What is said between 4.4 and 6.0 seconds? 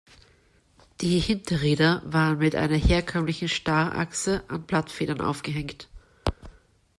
an Blattfedern aufgehängt.